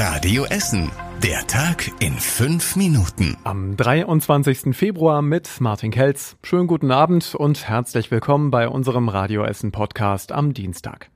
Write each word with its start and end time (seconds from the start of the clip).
Radio 0.00 0.44
Essen. 0.44 0.92
Der 1.24 1.44
Tag 1.48 1.90
in 1.98 2.12
fünf 2.12 2.76
Minuten. 2.76 3.36
Am 3.42 3.76
23. 3.76 4.72
Februar 4.72 5.22
mit 5.22 5.60
Martin 5.60 5.90
Kelz. 5.90 6.36
Schönen 6.44 6.68
guten 6.68 6.92
Abend 6.92 7.34
und 7.34 7.68
herzlich 7.68 8.12
willkommen 8.12 8.52
bei 8.52 8.68
unserem 8.68 9.08
Radio 9.08 9.42
Essen 9.42 9.72
Podcast 9.72 10.30
am 10.30 10.54
Dienstag. 10.54 11.10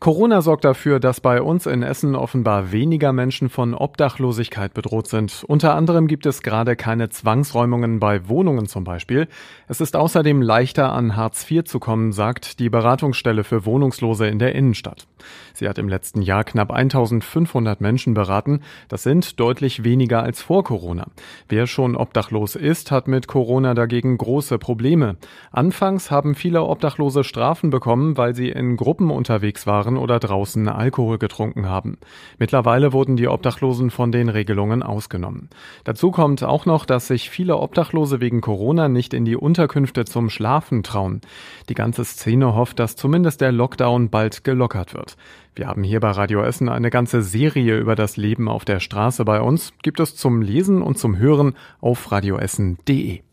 Corona 0.00 0.42
sorgt 0.42 0.64
dafür, 0.64 1.00
dass 1.00 1.20
bei 1.20 1.42
uns 1.42 1.66
in 1.66 1.82
Essen 1.82 2.14
offenbar 2.14 2.70
weniger 2.70 3.12
Menschen 3.12 3.48
von 3.48 3.74
Obdachlosigkeit 3.74 4.72
bedroht 4.72 5.08
sind. 5.08 5.42
Unter 5.48 5.74
anderem 5.74 6.06
gibt 6.06 6.24
es 6.24 6.42
gerade 6.42 6.76
keine 6.76 7.08
Zwangsräumungen 7.08 7.98
bei 7.98 8.28
Wohnungen 8.28 8.68
zum 8.68 8.84
Beispiel. 8.84 9.26
Es 9.66 9.80
ist 9.80 9.96
außerdem 9.96 10.40
leichter 10.40 10.92
an 10.92 11.16
Hartz 11.16 11.50
IV 11.50 11.64
zu 11.64 11.80
kommen, 11.80 12.12
sagt 12.12 12.60
die 12.60 12.70
Beratungsstelle 12.70 13.42
für 13.42 13.66
Wohnungslose 13.66 14.28
in 14.28 14.38
der 14.38 14.54
Innenstadt. 14.54 15.08
Sie 15.52 15.68
hat 15.68 15.78
im 15.78 15.88
letzten 15.88 16.22
Jahr 16.22 16.44
knapp 16.44 16.70
1500 16.70 17.80
Menschen 17.80 18.14
beraten. 18.14 18.60
Das 18.86 19.02
sind 19.02 19.40
deutlich 19.40 19.82
weniger 19.82 20.22
als 20.22 20.40
vor 20.40 20.62
Corona. 20.62 21.08
Wer 21.48 21.66
schon 21.66 21.96
obdachlos 21.96 22.54
ist, 22.54 22.92
hat 22.92 23.08
mit 23.08 23.26
Corona 23.26 23.74
dagegen 23.74 24.16
große 24.16 24.58
Probleme. 24.58 25.16
Anfangs 25.50 26.12
haben 26.12 26.36
viele 26.36 26.62
Obdachlose 26.62 27.24
Strafen 27.24 27.70
bekommen, 27.70 28.16
weil 28.16 28.36
sie 28.36 28.48
in 28.48 28.76
Gruppen 28.76 29.10
unterwegs 29.10 29.57
waren 29.66 29.88
waren 29.88 29.96
oder 29.96 30.18
draußen 30.18 30.68
Alkohol 30.68 31.18
getrunken 31.18 31.66
haben. 31.66 31.98
Mittlerweile 32.38 32.92
wurden 32.92 33.16
die 33.16 33.28
Obdachlosen 33.28 33.90
von 33.90 34.12
den 34.12 34.28
Regelungen 34.28 34.82
ausgenommen. 34.82 35.48
Dazu 35.84 36.10
kommt 36.10 36.44
auch 36.44 36.66
noch, 36.66 36.84
dass 36.84 37.06
sich 37.06 37.30
viele 37.30 37.56
Obdachlose 37.56 38.20
wegen 38.20 38.40
Corona 38.40 38.88
nicht 38.88 39.14
in 39.14 39.24
die 39.24 39.36
Unterkünfte 39.36 40.04
zum 40.04 40.30
Schlafen 40.30 40.82
trauen. 40.82 41.20
Die 41.68 41.74
ganze 41.74 42.04
Szene 42.04 42.54
hofft, 42.54 42.78
dass 42.78 42.96
zumindest 42.96 43.40
der 43.40 43.52
Lockdown 43.52 44.10
bald 44.10 44.44
gelockert 44.44 44.94
wird. 44.94 45.16
Wir 45.54 45.66
haben 45.66 45.82
hier 45.82 46.00
bei 46.00 46.10
Radio 46.10 46.42
Essen 46.42 46.68
eine 46.68 46.90
ganze 46.90 47.22
Serie 47.22 47.78
über 47.78 47.94
das 47.94 48.16
Leben 48.16 48.48
auf 48.48 48.64
der 48.64 48.80
Straße 48.80 49.24
bei 49.24 49.40
uns. 49.40 49.72
Gibt 49.82 50.00
es 50.00 50.16
zum 50.16 50.42
Lesen 50.42 50.82
und 50.82 50.98
zum 50.98 51.18
Hören 51.18 51.54
auf 51.80 52.12
radioessen.de. 52.12 53.27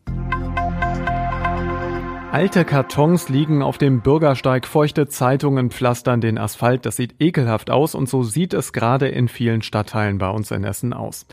Alte 2.32 2.64
Kartons 2.64 3.28
liegen 3.28 3.62
auf 3.62 3.78
dem 3.78 4.00
Bürgersteig, 4.00 4.66
feuchte 4.66 5.06
Zeitungen 5.08 5.70
pflastern 5.70 6.20
den 6.20 6.38
Asphalt. 6.38 6.84
Das 6.84 6.96
sieht 6.96 7.14
ekelhaft 7.20 7.70
aus 7.70 7.94
und 7.94 8.08
so 8.08 8.24
sieht 8.24 8.52
es 8.52 8.72
gerade 8.72 9.06
in 9.06 9.28
vielen 9.28 9.62
Stadtteilen 9.62 10.18
bei 10.18 10.28
uns 10.28 10.50
in 10.50 10.64
Essen 10.64 10.92
aus. 10.92 11.24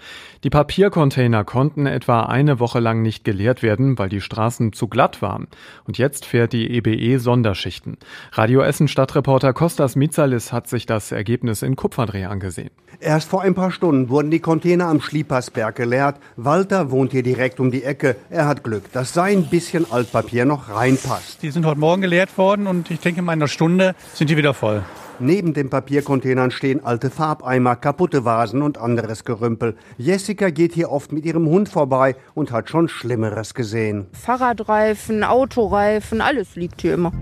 Die 0.44 0.52
Papiercontainer 0.52 1.44
konnten 1.44 1.88
etwa 1.88 2.22
eine 2.22 2.60
Woche 2.60 2.80
lang 2.80 3.02
nicht 3.02 3.26
geleert 3.26 3.64
werden, 3.64 3.98
weil 3.98 4.08
die 4.08 4.22
Straßen 4.22 4.72
zu 4.72 4.88
glatt 4.88 5.22
waren. 5.22 5.48
Und 5.86 5.98
jetzt 5.98 6.26
fährt 6.26 6.54
die 6.54 6.70
EBE 6.70 7.20
Sonderschichten. 7.20 7.98
Radio 8.32 8.62
Essen 8.62 8.88
Stadtreporter 8.88 9.52
Kostas 9.52 9.96
Mitsalis 9.96 10.54
hat 10.54 10.68
sich 10.68 10.86
das 10.86 11.12
Ergebnis 11.12 11.64
in 11.64 11.76
Kupferdreh 11.76 12.26
angesehen. 12.26 12.70
Erst 13.00 13.30
vor 13.30 13.42
ein 13.42 13.56
paar 13.56 13.72
Stunden 13.72 14.10
wurden 14.10 14.32
die 14.32 14.40
Container 14.40 14.88
am 14.88 15.02
Schliepersberg 15.02 15.76
geleert. 15.76 16.18
Walter 16.38 16.92
wohnt 16.92 17.12
hier 17.12 17.24
direkt 17.24 17.60
um 17.60 17.72
die 17.72 17.84
Ecke. 17.84 18.16
Er 18.30 18.48
hat 18.48 18.64
Glück, 18.64 18.92
dass 18.94 19.14
sein 19.14 19.48
bisschen 19.48 19.92
Altpapier 19.92 20.46
noch 20.46 20.70
rein 20.70 20.83
reinpasst. 20.84 21.42
Die 21.42 21.52
sind 21.52 21.66
heute 21.66 21.80
Morgen 21.80 22.02
geleert 22.02 22.38
worden 22.38 22.68
und 22.68 22.92
ich 22.92 23.00
denke, 23.00 23.22
in 23.22 23.30
einer 23.30 23.48
Stunde 23.48 23.96
sind 24.14 24.30
die 24.30 24.36
wieder 24.36 24.54
voll. 24.54 24.84
Neben 25.20 25.54
den 25.54 25.70
Papiercontainern 25.70 26.52
stehen 26.52 26.84
alte 26.84 27.10
Farbeimer, 27.10 27.78
kaputte 27.78 28.26
Vasen 28.26 28.62
und 28.62 28.78
anderes 28.78 29.24
Gerümpel. 29.24 29.78
Jessica 29.98 30.50
geht 30.50 30.74
hier 30.74 30.92
oft 30.92 31.14
mit 31.14 31.24
ihrem 31.24 31.48
Hund 31.48 31.70
vorbei 31.70 32.16
und 32.34 32.52
hat 32.52 32.70
schon 32.70 32.90
Schlimmeres 32.90 33.54
gesehen. 33.54 34.08
Fahrradreifen, 34.12 35.24
Autoreifen, 35.24 36.20
alles 36.20 36.56
liegt 36.56 36.82
hier 36.82 36.96
immer. 36.96 37.14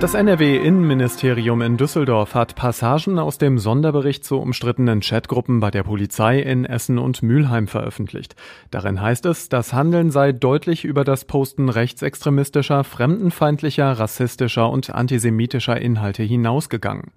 Das 0.00 0.14
NRW-Innenministerium 0.14 1.60
in 1.60 1.76
Düsseldorf 1.76 2.34
hat 2.34 2.54
Passagen 2.54 3.18
aus 3.18 3.36
dem 3.36 3.58
Sonderbericht 3.58 4.24
zu 4.24 4.38
umstrittenen 4.38 5.00
Chatgruppen 5.00 5.60
bei 5.60 5.70
der 5.70 5.82
Polizei 5.82 6.40
in 6.40 6.64
Essen 6.64 6.98
und 6.98 7.22
Mülheim 7.22 7.68
veröffentlicht. 7.68 8.34
Darin 8.70 9.02
heißt 9.02 9.26
es, 9.26 9.50
das 9.50 9.74
Handeln 9.74 10.10
sei 10.10 10.32
deutlich 10.32 10.86
über 10.86 11.04
das 11.04 11.26
Posten 11.26 11.68
rechtsextremistischer, 11.68 12.82
fremdenfeindlicher, 12.82 13.92
rassistischer 13.92 14.70
und 14.70 14.88
antisemitischer 14.88 15.78
Inhalte 15.78 16.22
hinausgegangen. 16.22 17.12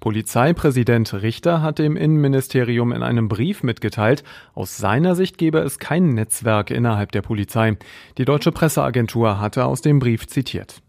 Polizeipräsident 0.00 1.14
Richter 1.14 1.62
hat 1.62 1.78
dem 1.78 1.96
Innenministerium 1.96 2.92
in 2.92 3.02
einem 3.02 3.28
Brief 3.28 3.62
mitgeteilt, 3.62 4.24
aus 4.54 4.76
seiner 4.76 5.14
Sicht 5.14 5.38
gebe 5.38 5.60
es 5.60 5.78
kein 5.78 6.10
Netzwerk 6.10 6.70
innerhalb 6.70 7.12
der 7.12 7.22
Polizei. 7.22 7.78
Die 8.18 8.26
deutsche 8.26 8.52
Presseagentur 8.52 9.40
hatte 9.40 9.64
aus 9.64 9.80
dem 9.80 10.00
Brief 10.00 10.26
zitiert. 10.26 10.82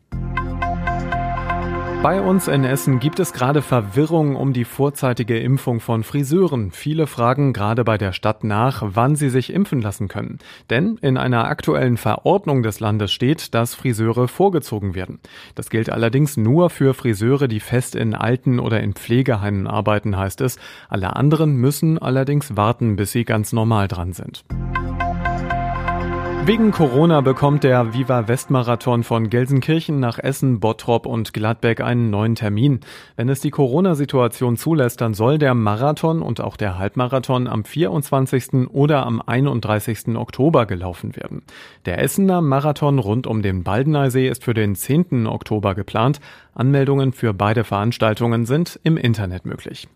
Bei 2.04 2.22
uns 2.22 2.48
in 2.48 2.64
Essen 2.64 3.00
gibt 3.00 3.20
es 3.20 3.34
gerade 3.34 3.64
Verwirrung 3.64 4.36
um 4.36 4.54
die 4.54 4.66
vorzeitige 4.66 5.40
Impfung 5.40 5.80
von 5.80 6.04
Friseuren. 6.04 6.72
Viele 6.72 7.08
fragen 7.08 7.54
gerade 7.54 7.84
bei 7.84 7.98
der 7.98 8.14
Stadt 8.14 8.44
nach, 8.44 8.84
wann 8.86 9.16
sie 9.16 9.30
sich 9.30 9.52
impfen 9.52 9.82
lassen 9.82 10.08
können. 10.08 10.38
Denn 10.70 10.98
in 11.02 11.18
einer 11.18 11.46
aktuellen 11.46 11.98
Verordnung 11.98 12.62
des 12.62 12.80
Landes 12.80 13.12
steht, 13.12 13.56
dass 13.56 13.74
Friseure 13.74 14.28
vorgezogen 14.28 14.94
werden. 14.94 15.20
Das 15.56 15.70
gilt 15.72 15.90
allerdings 15.90 16.38
nur 16.38 16.70
für 16.70 16.94
Friseure, 16.94 17.48
die 17.48 17.60
fest 17.60 17.96
in 17.96 18.14
Alten- 18.14 18.60
oder 18.60 18.80
in 18.80 18.94
Pflegeheimen 18.94 19.66
arbeiten, 19.68 20.16
heißt 20.16 20.42
es. 20.42 20.60
Alle 20.90 21.16
anderen 21.16 21.56
müssen 21.56 21.98
allerdings 21.98 22.56
warten, 22.56 22.96
bis 22.96 23.12
sie 23.12 23.26
ganz 23.26 23.54
normal 23.54 23.88
dran 23.88 24.14
sind. 24.14 24.46
Wegen 26.48 26.72
Corona 26.72 27.20
bekommt 27.20 27.66
der 27.66 27.94
Viva 27.94 28.30
Westmarathon 28.30 29.04
von 29.04 29.30
Gelsenkirchen 29.30 30.00
nach 30.00 30.18
Essen, 30.18 30.62
Bottrop 30.62 31.06
und 31.06 31.34
Gladbeck 31.34 31.82
einen 31.82 32.10
neuen 32.10 32.36
Termin. 32.36 32.80
Wenn 33.18 33.28
es 33.28 33.42
die 33.42 33.50
Corona-Situation 33.50 34.56
zulässt, 34.56 35.02
dann 35.02 35.14
soll 35.14 35.40
der 35.40 35.54
Marathon 35.54 36.22
und 36.22 36.40
auch 36.40 36.56
der 36.56 36.80
Halbmarathon 36.80 37.48
am 37.48 37.66
24. 37.66 38.70
oder 38.70 39.06
am 39.06 39.22
31. 39.22 40.16
Oktober 40.16 40.66
gelaufen 40.66 41.18
werden. 41.18 41.42
Der 41.86 42.02
Essener 42.02 42.42
Marathon 42.42 43.00
rund 43.00 43.28
um 43.28 43.42
den 43.42 43.66
Baldeneysee 43.66 44.30
ist 44.30 44.46
für 44.46 44.54
den 44.54 44.76
10. 44.76 45.28
Oktober 45.28 45.76
geplant. 45.76 46.22
Anmeldungen 46.56 47.12
für 47.12 47.34
beide 47.34 47.66
Veranstaltungen 47.66 48.46
sind 48.46 48.80
im 48.86 48.96
Internet 48.96 49.46
möglich. 49.46 49.90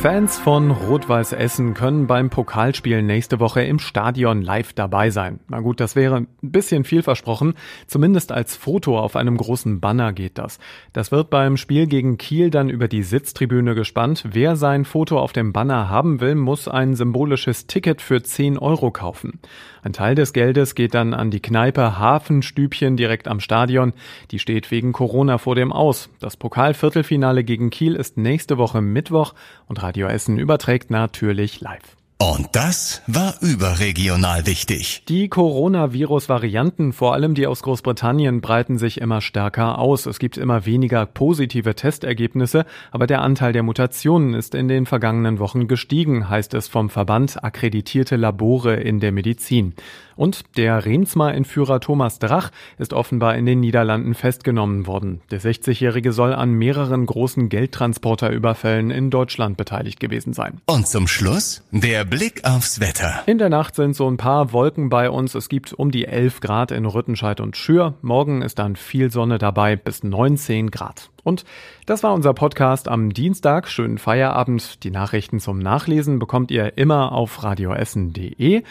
Fans 0.00 0.38
von 0.38 0.70
Rot-Weiß 0.70 1.32
Essen 1.32 1.74
können 1.74 2.06
beim 2.06 2.30
Pokalspiel 2.30 3.02
nächste 3.02 3.40
Woche 3.40 3.62
im 3.62 3.80
Stadion 3.80 4.42
live 4.42 4.72
dabei 4.72 5.10
sein. 5.10 5.40
Na 5.48 5.58
gut, 5.58 5.80
das 5.80 5.96
wäre 5.96 6.18
ein 6.18 6.28
bisschen 6.40 6.84
viel 6.84 7.02
versprochen. 7.02 7.54
Zumindest 7.88 8.30
als 8.30 8.54
Foto 8.54 8.96
auf 8.96 9.16
einem 9.16 9.36
großen 9.36 9.80
Banner 9.80 10.12
geht 10.12 10.38
das. 10.38 10.60
Das 10.92 11.10
wird 11.10 11.30
beim 11.30 11.56
Spiel 11.56 11.88
gegen 11.88 12.16
Kiel 12.16 12.50
dann 12.50 12.70
über 12.70 12.86
die 12.86 13.02
Sitztribüne 13.02 13.74
gespannt. 13.74 14.22
Wer 14.30 14.54
sein 14.54 14.84
Foto 14.84 15.18
auf 15.18 15.32
dem 15.32 15.52
Banner 15.52 15.88
haben 15.88 16.20
will, 16.20 16.36
muss 16.36 16.68
ein 16.68 16.94
symbolisches 16.94 17.66
Ticket 17.66 18.00
für 18.00 18.22
10 18.22 18.56
Euro 18.56 18.92
kaufen. 18.92 19.40
Ein 19.82 19.92
Teil 19.92 20.14
des 20.14 20.32
Geldes 20.32 20.76
geht 20.76 20.94
dann 20.94 21.12
an 21.12 21.32
die 21.32 21.40
Kneipe 21.40 21.98
Hafenstübchen 21.98 22.96
direkt 22.96 23.26
am 23.26 23.40
Stadion. 23.40 23.92
Die 24.30 24.38
steht 24.38 24.70
wegen 24.70 24.92
Corona 24.92 25.38
vor 25.38 25.56
dem 25.56 25.72
Aus. 25.72 26.08
Das 26.20 26.36
Pokalviertelfinale 26.36 27.42
gegen 27.42 27.70
Kiel 27.70 27.96
ist 27.96 28.16
nächste 28.16 28.58
Woche 28.58 28.80
Mittwoch 28.80 29.34
und 29.66 29.82
Radio 29.88 30.06
Essen 30.06 30.38
überträgt 30.38 30.90
natürlich 30.90 31.62
live. 31.62 31.97
Und 32.20 32.48
das 32.50 33.00
war 33.06 33.36
überregional 33.40 34.44
wichtig. 34.44 35.04
Die 35.08 35.28
Coronavirus-Varianten, 35.28 36.92
vor 36.92 37.14
allem 37.14 37.36
die 37.36 37.46
aus 37.46 37.62
Großbritannien, 37.62 38.40
breiten 38.40 38.76
sich 38.76 39.00
immer 39.00 39.20
stärker 39.20 39.78
aus. 39.78 40.04
Es 40.04 40.18
gibt 40.18 40.36
immer 40.36 40.66
weniger 40.66 41.06
positive 41.06 41.76
Testergebnisse, 41.76 42.66
aber 42.90 43.06
der 43.06 43.22
Anteil 43.22 43.52
der 43.52 43.62
Mutationen 43.62 44.34
ist 44.34 44.56
in 44.56 44.66
den 44.66 44.84
vergangenen 44.84 45.38
Wochen 45.38 45.68
gestiegen, 45.68 46.28
heißt 46.28 46.54
es 46.54 46.66
vom 46.66 46.90
Verband 46.90 47.44
Akkreditierte 47.44 48.16
Labore 48.16 48.74
in 48.74 48.98
der 48.98 49.12
Medizin. 49.12 49.74
Und 50.16 50.56
der 50.56 50.84
Remsmar-Entführer 50.84 51.78
Thomas 51.78 52.18
Drach 52.18 52.50
ist 52.76 52.92
offenbar 52.92 53.36
in 53.36 53.46
den 53.46 53.60
Niederlanden 53.60 54.14
festgenommen 54.14 54.88
worden. 54.88 55.20
Der 55.30 55.40
60-Jährige 55.40 56.12
soll 56.12 56.34
an 56.34 56.50
mehreren 56.54 57.06
großen 57.06 57.48
Geldtransporterüberfällen 57.48 58.90
in 58.90 59.10
Deutschland 59.10 59.56
beteiligt 59.56 60.00
gewesen 60.00 60.32
sein. 60.32 60.60
Und 60.66 60.88
zum 60.88 61.06
Schluss 61.06 61.62
der 61.70 62.07
Blick 62.08 62.44
aufs 62.44 62.80
Wetter. 62.80 63.22
In 63.26 63.36
der 63.36 63.50
Nacht 63.50 63.74
sind 63.74 63.94
so 63.94 64.10
ein 64.10 64.16
paar 64.16 64.52
Wolken 64.52 64.88
bei 64.88 65.10
uns. 65.10 65.34
Es 65.34 65.50
gibt 65.50 65.74
um 65.74 65.90
die 65.90 66.06
11 66.06 66.40
Grad 66.40 66.70
in 66.70 66.86
Rüttenscheid 66.86 67.40
und 67.40 67.56
Schür. 67.56 67.94
Morgen 68.00 68.40
ist 68.40 68.58
dann 68.58 68.76
viel 68.76 69.10
Sonne 69.10 69.36
dabei 69.36 69.76
bis 69.76 70.02
19 70.02 70.70
Grad. 70.70 71.10
Und 71.22 71.44
das 71.84 72.02
war 72.02 72.14
unser 72.14 72.32
Podcast 72.32 72.88
am 72.88 73.12
Dienstag. 73.12 73.68
Schönen 73.68 73.98
Feierabend. 73.98 74.82
Die 74.84 74.90
Nachrichten 74.90 75.38
zum 75.38 75.58
Nachlesen 75.58 76.18
bekommt 76.18 76.50
ihr 76.50 76.78
immer 76.78 77.12
auf 77.12 77.42
radioessen.de. 77.42 78.62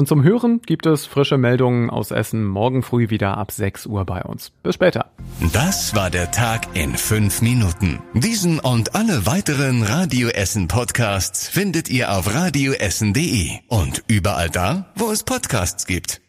Und 0.00 0.06
zum 0.06 0.22
Hören 0.22 0.62
gibt 0.62 0.86
es 0.86 1.04
frische 1.04 1.36
Meldungen 1.36 1.90
aus 1.90 2.10
Essen 2.10 2.46
morgen 2.46 2.82
früh 2.82 3.10
wieder 3.10 3.36
ab 3.36 3.52
6 3.52 3.84
Uhr 3.84 4.06
bei 4.06 4.22
uns. 4.22 4.50
Bis 4.62 4.76
später. 4.76 5.10
Das 5.52 5.94
war 5.94 6.08
der 6.08 6.30
Tag 6.30 6.68
in 6.72 6.96
5 6.96 7.42
Minuten. 7.42 7.98
Diesen 8.14 8.60
und 8.60 8.94
alle 8.94 9.26
weiteren 9.26 9.82
Radio 9.82 10.28
Essen 10.28 10.68
Podcasts 10.68 11.48
findet 11.48 11.90
ihr 11.90 12.16
auf 12.16 12.34
radioessen.de 12.34 13.58
und 13.68 14.02
überall 14.06 14.48
da, 14.48 14.86
wo 14.94 15.10
es 15.10 15.22
Podcasts 15.22 15.84
gibt. 15.84 16.22